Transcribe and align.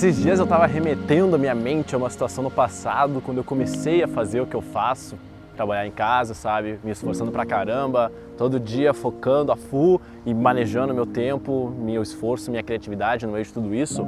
Esses 0.00 0.16
dias 0.16 0.38
eu 0.38 0.44
estava 0.44 0.64
remetendo 0.64 1.36
a 1.36 1.38
minha 1.38 1.54
mente 1.54 1.94
a 1.94 1.98
uma 1.98 2.08
situação 2.08 2.42
no 2.42 2.50
passado, 2.50 3.20
quando 3.20 3.36
eu 3.36 3.44
comecei 3.44 4.02
a 4.02 4.08
fazer 4.08 4.40
o 4.40 4.46
que 4.46 4.56
eu 4.56 4.62
faço, 4.62 5.14
trabalhar 5.54 5.86
em 5.86 5.90
casa, 5.90 6.32
sabe? 6.32 6.80
Me 6.82 6.90
esforçando 6.90 7.30
pra 7.30 7.44
caramba, 7.44 8.10
todo 8.38 8.58
dia 8.58 8.94
focando 8.94 9.52
a 9.52 9.56
full 9.56 10.00
e 10.24 10.32
manejando 10.32 10.94
meu 10.94 11.04
tempo, 11.04 11.70
meu 11.78 12.00
esforço, 12.00 12.50
minha 12.50 12.62
criatividade 12.62 13.26
no 13.26 13.32
meio 13.32 13.44
de 13.44 13.52
tudo 13.52 13.74
isso. 13.74 14.02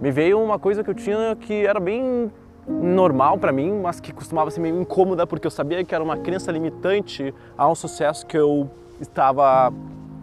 Me 0.00 0.10
veio 0.10 0.42
uma 0.42 0.58
coisa 0.58 0.82
que 0.82 0.88
eu 0.88 0.94
tinha 0.94 1.36
que 1.38 1.66
era 1.66 1.78
bem 1.78 2.32
normal 2.66 3.36
para 3.36 3.52
mim, 3.52 3.78
mas 3.78 4.00
que 4.00 4.14
costumava 4.14 4.50
ser 4.50 4.60
meio 4.60 4.80
incômoda 4.80 5.26
porque 5.26 5.46
eu 5.46 5.50
sabia 5.50 5.84
que 5.84 5.94
era 5.94 6.02
uma 6.02 6.16
crença 6.16 6.50
limitante 6.50 7.34
a 7.58 7.68
um 7.68 7.74
sucesso 7.74 8.24
que 8.24 8.38
eu 8.38 8.70
estava 9.02 9.70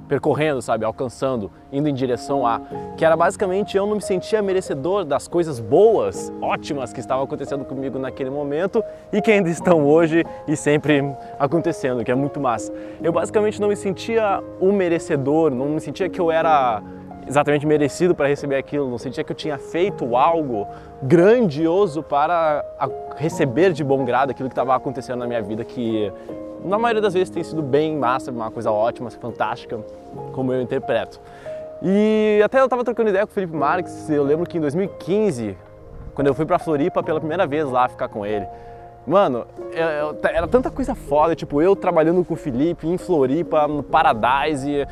percorrendo, 0.08 0.62
sabe, 0.62 0.86
alcançando, 0.86 1.52
indo 1.72 1.88
em 1.88 1.94
direção 1.94 2.46
a, 2.46 2.62
que 2.98 3.06
era 3.06 3.16
basicamente 3.16 3.76
eu 3.78 3.86
não 3.86 3.96
me 3.96 4.02
sentia 4.02 4.42
merecedor 4.42 5.06
das 5.06 5.28
coisas 5.28 5.60
boas, 5.60 6.32
ótimas 6.42 6.94
que 6.94 7.00
estavam 7.00 7.24
acontecendo 7.24 7.66
comigo 7.66 7.98
naquele 7.98 8.30
momento 8.30 8.84
e 9.12 9.22
que 9.22 9.32
ainda 9.32 9.50
estão 9.50 9.86
hoje 9.86 10.24
e 10.48 10.56
sempre 10.56 11.04
acontecendo, 11.40 12.04
que 12.04 12.12
é 12.12 12.16
muito 12.16 12.40
massa. 12.40 12.74
Eu 13.02 13.12
basicamente 13.12 13.60
não 13.60 13.68
me 13.68 13.76
sentia 13.76 14.44
um 14.62 14.72
merecedor, 14.72 15.52
não 15.52 15.70
me 15.70 15.80
sentia 15.80 16.10
que 16.10 16.20
eu 16.20 16.32
era 16.32 16.82
exatamente 17.28 17.66
merecido 17.66 18.14
para 18.14 18.28
receber 18.28 18.56
aquilo, 18.56 18.90
não 18.90 18.98
sentia 18.98 19.24
que 19.24 19.32
eu 19.32 19.36
tinha 19.36 19.58
feito 19.58 20.16
algo 20.16 20.68
grandioso 21.02 22.04
para 22.04 22.64
receber 23.16 23.74
de 23.74 23.84
bom 23.84 24.04
grado 24.06 24.32
aquilo 24.32 24.50
que 24.50 24.54
estava 24.54 24.76
acontecendo 24.76 25.20
na 25.20 25.28
minha 25.28 25.42
vida 25.42 25.64
que 25.64 26.12
na 26.64 26.78
maioria 26.78 27.02
das 27.02 27.14
vezes 27.14 27.30
tem 27.30 27.44
sido 27.44 27.62
bem 27.62 27.98
massa, 27.98 28.32
uma 28.32 28.50
coisa 28.50 28.72
ótima, 28.72 29.10
fantástica, 29.12 29.80
como 30.32 30.54
eu 30.54 30.62
interpreto. 30.62 31.20
E 31.82 32.42
até 32.44 32.60
eu 32.60 32.66
estava 32.66 32.84
trocando 32.84 33.10
ideia 33.10 33.26
com 33.26 33.32
o 33.32 33.34
Felipe 33.34 33.56
Marques, 33.56 34.10
eu 34.10 34.24
lembro 34.24 34.48
que 34.48 34.58
em 34.58 34.62
2015, 34.62 35.58
quando 36.16 36.28
eu 36.28 36.34
fui 36.34 36.46
para 36.46 36.58
Floripa 36.58 37.04
pela 37.04 37.20
primeira 37.20 37.46
vez 37.46 37.70
lá 37.70 37.90
ficar 37.90 38.08
com 38.08 38.26
ele, 38.26 38.48
Mano, 39.06 39.46
eu, 39.74 39.86
eu, 39.86 40.18
era 40.24 40.48
tanta 40.48 40.72
coisa 40.72 40.96
foda, 40.96 41.36
tipo, 41.36 41.62
eu 41.62 41.76
trabalhando 41.76 42.24
com 42.24 42.36
o 42.36 42.38
Felipe 42.38 42.88
em 42.88 42.98
Floripa, 42.98 43.68
no 43.68 43.84
Paradise, 43.84 44.88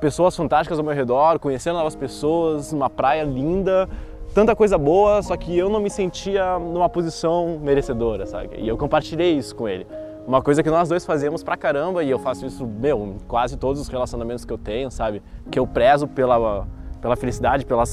pessoas 0.00 0.34
fantásticas 0.34 0.78
ao 0.78 0.84
meu 0.84 0.94
redor, 0.94 1.38
conhecendo 1.38 1.76
novas 1.76 1.94
pessoas, 1.94 2.72
uma 2.72 2.88
praia 2.88 3.22
linda, 3.22 3.88
tanta 4.34 4.56
coisa 4.56 4.78
boa, 4.78 5.22
só 5.22 5.36
que 5.36 5.56
eu 5.56 5.68
não 5.68 5.80
me 5.80 5.90
sentia 5.90 6.58
numa 6.58 6.88
posição 6.88 7.60
merecedora, 7.62 8.26
sabe? 8.26 8.56
E 8.58 8.68
eu 8.68 8.76
compartilhei 8.76 9.36
isso 9.36 9.54
com 9.54 9.68
ele. 9.68 9.86
Uma 10.26 10.42
coisa 10.42 10.62
que 10.62 10.70
nós 10.70 10.88
dois 10.88 11.04
fazemos 11.04 11.42
pra 11.42 11.56
caramba, 11.56 12.02
e 12.02 12.10
eu 12.10 12.18
faço 12.18 12.46
isso, 12.46 12.66
meu, 12.66 13.04
em 13.04 13.18
quase 13.26 13.56
todos 13.56 13.80
os 13.80 13.88
relacionamentos 13.88 14.44
que 14.44 14.52
eu 14.52 14.58
tenho, 14.58 14.90
sabe? 14.90 15.22
Que 15.50 15.58
eu 15.58 15.66
prezo 15.66 16.06
pela, 16.06 16.66
pela 17.00 17.16
felicidade, 17.16 17.66
pela 17.66 17.84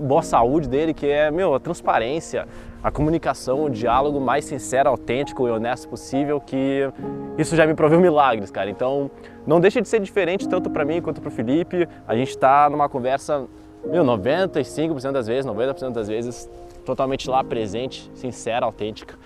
boa 0.00 0.22
saúde 0.22 0.68
dele, 0.68 0.94
que 0.94 1.06
é, 1.06 1.30
meu, 1.30 1.54
a 1.54 1.60
transparência, 1.60 2.46
a 2.82 2.90
comunicação, 2.90 3.64
o 3.64 3.70
diálogo 3.70 4.20
mais 4.20 4.44
sincero, 4.44 4.88
autêntico 4.88 5.46
e 5.46 5.50
honesto 5.50 5.88
possível, 5.88 6.40
que 6.40 6.90
isso 7.38 7.54
já 7.54 7.66
me 7.66 7.74
proveu 7.74 8.00
milagres, 8.00 8.50
cara. 8.50 8.68
Então, 8.68 9.10
não 9.46 9.60
deixa 9.60 9.80
de 9.80 9.88
ser 9.88 10.00
diferente 10.00 10.48
tanto 10.48 10.70
para 10.70 10.84
mim 10.84 11.00
quanto 11.00 11.20
para 11.20 11.28
o 11.28 11.32
Felipe. 11.32 11.88
A 12.06 12.16
gente 12.16 12.30
está 12.30 12.68
numa 12.68 12.88
conversa, 12.88 13.46
meu, 13.84 14.04
95% 14.04 15.12
das 15.12 15.26
vezes, 15.26 15.46
90% 15.46 15.92
das 15.92 16.08
vezes, 16.08 16.50
totalmente 16.84 17.28
lá 17.30 17.44
presente, 17.44 18.10
sincera, 18.14 18.66
autêntica. 18.66 19.16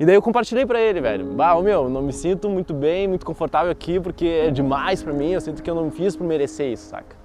E 0.00 0.06
daí 0.06 0.14
eu 0.14 0.22
compartilhei 0.22 0.66
pra 0.66 0.80
ele, 0.80 1.00
velho. 1.00 1.26
Bah, 1.34 1.60
meu, 1.60 1.88
não 1.88 2.02
me 2.02 2.12
sinto 2.12 2.48
muito 2.48 2.72
bem, 2.72 3.06
muito 3.06 3.26
confortável 3.26 3.70
aqui 3.70 4.00
porque 4.00 4.26
é 4.26 4.50
demais 4.50 5.02
pra 5.02 5.12
mim, 5.12 5.32
eu 5.32 5.40
sinto 5.40 5.62
que 5.62 5.70
eu 5.70 5.74
não 5.74 5.90
fiz 5.90 6.16
por 6.16 6.26
merecer 6.26 6.72
isso, 6.72 6.88
saca? 6.88 7.21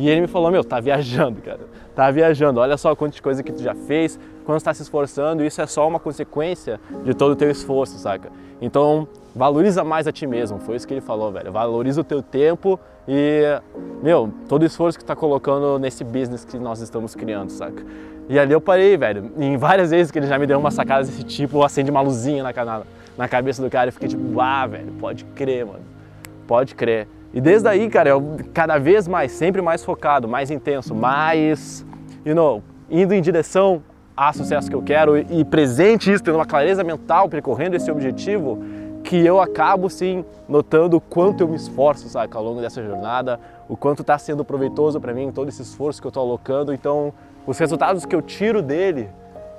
E 0.00 0.08
ele 0.08 0.22
me 0.22 0.26
falou, 0.26 0.50
meu, 0.50 0.64
tá 0.64 0.80
viajando, 0.80 1.42
cara. 1.42 1.60
Tá 1.94 2.10
viajando, 2.10 2.58
olha 2.58 2.78
só 2.78 2.96
quantas 2.96 3.20
coisas 3.20 3.42
que 3.42 3.52
tu 3.52 3.62
já 3.62 3.74
fez, 3.74 4.18
quando 4.46 4.56
está 4.56 4.72
se 4.72 4.80
esforçando, 4.80 5.44
isso 5.44 5.60
é 5.60 5.66
só 5.66 5.86
uma 5.86 6.00
consequência 6.00 6.80
de 7.04 7.12
todo 7.12 7.32
o 7.32 7.36
teu 7.36 7.50
esforço, 7.50 7.98
saca? 7.98 8.32
Então, 8.62 9.06
valoriza 9.36 9.84
mais 9.84 10.06
a 10.06 10.12
ti 10.12 10.26
mesmo, 10.26 10.58
foi 10.58 10.76
isso 10.76 10.88
que 10.88 10.94
ele 10.94 11.02
falou, 11.02 11.30
velho. 11.30 11.52
Valoriza 11.52 12.00
o 12.00 12.04
teu 12.04 12.22
tempo 12.22 12.80
e, 13.06 13.42
meu, 14.02 14.32
todo 14.48 14.62
o 14.62 14.64
esforço 14.64 14.98
que 14.98 15.04
tá 15.04 15.14
colocando 15.14 15.78
nesse 15.78 16.02
business 16.02 16.46
que 16.46 16.58
nós 16.58 16.80
estamos 16.80 17.14
criando, 17.14 17.50
saca? 17.50 17.84
E 18.26 18.38
ali 18.38 18.54
eu 18.54 18.60
parei, 18.60 18.96
velho. 18.96 19.30
Em 19.36 19.58
várias 19.58 19.90
vezes 19.90 20.10
que 20.10 20.18
ele 20.18 20.26
já 20.26 20.38
me 20.38 20.46
deu 20.46 20.58
uma 20.58 20.70
sacada 20.70 21.04
desse 21.04 21.24
tipo, 21.24 21.62
acende 21.62 21.90
uma 21.90 22.00
luzinha 22.00 22.42
na, 22.42 22.64
na, 22.64 22.82
na 23.18 23.28
cabeça 23.28 23.62
do 23.62 23.68
cara 23.68 23.90
e 23.90 23.92
fiquei 23.92 24.08
tipo, 24.08 24.40
ah, 24.40 24.66
velho, 24.66 24.92
pode 24.98 25.24
crer, 25.26 25.66
mano. 25.66 25.84
Pode 26.46 26.74
crer. 26.74 27.06
E 27.32 27.40
desde 27.40 27.68
aí, 27.68 27.88
cara, 27.88 28.10
eu 28.10 28.38
cada 28.52 28.78
vez 28.78 29.06
mais, 29.06 29.32
sempre 29.32 29.62
mais 29.62 29.84
focado, 29.84 30.26
mais 30.26 30.50
intenso, 30.50 30.94
mais, 30.94 31.86
you 32.24 32.34
know, 32.34 32.62
indo 32.90 33.14
em 33.14 33.22
direção 33.22 33.82
a 34.16 34.32
sucesso 34.32 34.68
que 34.68 34.74
eu 34.74 34.82
quero 34.82 35.16
e 35.16 35.44
presente 35.44 36.12
isso, 36.12 36.22
tendo 36.22 36.34
uma 36.34 36.44
clareza 36.44 36.82
mental, 36.82 37.28
percorrendo 37.28 37.76
esse 37.76 37.90
objetivo, 37.90 38.58
que 39.02 39.24
eu 39.24 39.40
acabo 39.40 39.88
sim 39.88 40.24
notando 40.48 40.96
o 40.96 41.00
quanto 41.00 41.42
eu 41.42 41.48
me 41.48 41.56
esforço, 41.56 42.08
sabe, 42.08 42.36
ao 42.36 42.42
longo 42.42 42.60
dessa 42.60 42.82
jornada, 42.82 43.40
o 43.68 43.76
quanto 43.76 44.02
está 44.02 44.18
sendo 44.18 44.44
proveitoso 44.44 45.00
para 45.00 45.14
mim 45.14 45.30
todo 45.32 45.48
esse 45.48 45.62
esforço 45.62 46.00
que 46.00 46.06
eu 46.06 46.10
estou 46.10 46.22
alocando. 46.22 46.74
Então, 46.74 47.12
os 47.46 47.56
resultados 47.58 48.04
que 48.04 48.14
eu 48.14 48.20
tiro 48.20 48.60
dele 48.60 49.08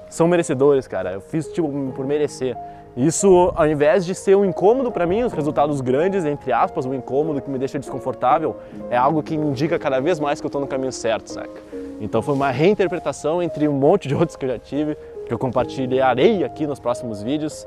são 0.10 0.28
merecedores, 0.28 0.88
cara. 0.88 1.14
Eu 1.14 1.22
fiz 1.22 1.48
tipo 1.48 1.70
por 1.96 2.06
merecer. 2.06 2.56
Isso, 2.96 3.54
ao 3.56 3.68
invés 3.68 4.06
de 4.06 4.14
ser 4.14 4.36
um 4.36 4.44
incômodo 4.44 4.92
para 4.92 5.06
mim, 5.06 5.24
os 5.24 5.32
resultados 5.32 5.80
grandes, 5.80 6.26
entre 6.26 6.52
aspas, 6.52 6.86
um 6.86 6.94
incômodo 6.94 7.42
que 7.42 7.50
me 7.50 7.58
deixa 7.58 7.80
desconfortável, 7.80 8.58
é 8.90 8.98
algo 8.98 9.24
que 9.24 9.38
me 9.38 9.48
indica 9.48 9.80
cada 9.80 10.02
vez 10.02 10.20
mais 10.20 10.42
que 10.42 10.46
eu 10.46 10.50
estou 10.50 10.60
no 10.60 10.68
caminho 10.68 10.92
certo, 10.92 11.30
saca? 11.30 11.62
Então 12.02 12.22
foi 12.22 12.34
uma 12.34 12.52
reinterpretação 12.52 13.42
entre 13.42 13.68
um 13.68 13.74
monte 13.74 14.08
de 14.08 14.16
outros 14.16 14.36
que 14.36 14.46
eu 14.46 14.50
já 14.50 14.60
tive, 14.60 14.98
que 15.26 15.34
eu 15.34 15.40
compartilharei 15.40 16.44
aqui 16.44 16.68
nos 16.68 16.80
próximos 16.80 17.24
vídeos, 17.24 17.66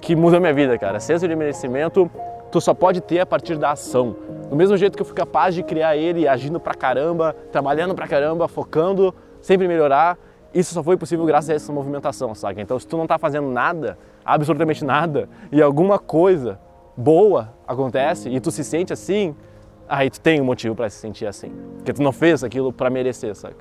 que 0.00 0.14
mudou 0.14 0.40
minha 0.40 0.52
vida, 0.52 0.76
cara. 0.76 1.00
Senso 1.00 1.26
de 1.26 1.34
merecimento 1.34 2.10
tu 2.50 2.60
só 2.60 2.74
pode 2.74 3.00
ter 3.00 3.20
a 3.20 3.26
partir 3.26 3.56
da 3.56 3.70
ação. 3.70 4.16
Do 4.48 4.56
mesmo 4.56 4.76
jeito 4.76 4.96
que 4.96 5.02
eu 5.02 5.06
fui 5.06 5.14
capaz 5.14 5.54
de 5.54 5.62
criar 5.62 5.96
ele 5.96 6.28
agindo 6.28 6.60
pra 6.60 6.74
caramba, 6.74 7.34
trabalhando 7.50 7.94
pra 7.94 8.06
caramba, 8.06 8.46
focando 8.46 9.14
sempre 9.40 9.66
melhorar. 9.66 10.18
Isso 10.56 10.72
só 10.72 10.82
foi 10.82 10.96
possível 10.96 11.26
graças 11.26 11.50
a 11.50 11.54
essa 11.54 11.70
movimentação, 11.70 12.34
sabe? 12.34 12.62
Então, 12.62 12.78
se 12.78 12.86
tu 12.86 12.96
não 12.96 13.04
está 13.04 13.18
fazendo 13.18 13.50
nada, 13.50 13.98
absolutamente 14.24 14.82
nada, 14.82 15.28
e 15.52 15.60
alguma 15.60 15.98
coisa 15.98 16.58
boa 16.96 17.52
acontece 17.68 18.30
e 18.30 18.40
tu 18.40 18.50
se 18.50 18.64
sente 18.64 18.90
assim, 18.90 19.36
aí 19.86 20.08
tu 20.08 20.18
tem 20.18 20.40
um 20.40 20.46
motivo 20.46 20.74
para 20.74 20.88
se 20.88 20.96
sentir 20.96 21.26
assim, 21.26 21.52
porque 21.76 21.92
tu 21.92 22.02
não 22.02 22.10
fez 22.10 22.42
aquilo 22.42 22.72
para 22.72 22.88
merecer, 22.88 23.34
sabe? 23.34 23.56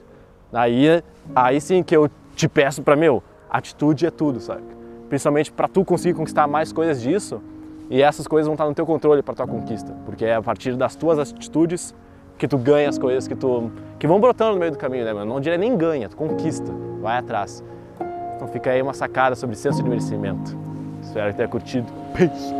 Aí, 0.53 1.03
aí 1.35 1.59
sim 1.59 1.83
que 1.83 1.97
eu 1.97 2.09
te 2.33 2.47
peço 2.47 2.81
para 2.81 2.95
meu, 2.95 3.21
atitude 3.49 4.05
é 4.05 4.09
tudo, 4.09 4.39
sabe? 4.39 4.63
Principalmente 5.09 5.51
para 5.51 5.67
tu 5.67 5.83
conseguir 5.83 6.13
conquistar 6.13 6.47
mais 6.47 6.71
coisas 6.71 7.01
disso, 7.01 7.41
e 7.89 8.01
essas 8.01 8.25
coisas 8.25 8.47
vão 8.47 8.53
estar 8.53 8.67
no 8.67 8.73
teu 8.73 8.85
controle 8.85 9.21
para 9.21 9.35
tua 9.35 9.45
conquista, 9.45 9.93
porque 10.05 10.23
é 10.23 10.35
a 10.35 10.41
partir 10.41 10.77
das 10.77 10.95
tuas 10.95 11.19
atitudes 11.19 11.93
que 12.37 12.47
tu 12.47 12.57
ganha 12.57 12.89
as 12.89 12.97
coisas 12.97 13.27
que 13.27 13.35
tu 13.35 13.71
que 13.97 14.07
vão 14.07 14.19
brotando 14.19 14.53
no 14.53 14.59
meio 14.59 14.71
do 14.71 14.77
caminho, 14.77 15.05
né, 15.05 15.13
mano? 15.13 15.33
Não 15.33 15.39
diria 15.39 15.57
nem 15.57 15.75
ganha, 15.77 16.09
tu 16.09 16.17
conquista, 16.17 16.71
vai 17.01 17.17
atrás. 17.17 17.63
Então 18.35 18.47
fica 18.47 18.71
aí 18.71 18.81
uma 18.81 18.93
sacada 18.93 19.35
sobre 19.35 19.55
senso 19.55 19.81
de 19.81 19.89
merecimento. 19.89 20.57
Espero 21.01 21.31
que 21.31 21.37
tenha 21.37 21.47
curtido. 21.47 21.87
Peace. 22.13 22.53